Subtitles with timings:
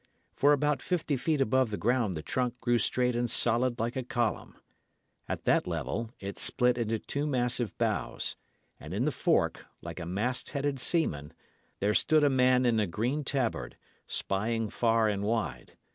[0.33, 4.01] For about fifty feet above the ground the trunk grew straight and solid like a
[4.01, 4.55] column.
[5.29, 8.35] At that level, it split into two massive boughs;
[8.79, 11.33] and in the fork, like a mast headed seaman,
[11.81, 13.77] there stood a man in a green tabard,
[14.07, 15.77] spying far and wide.